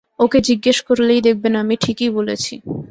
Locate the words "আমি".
1.55-1.75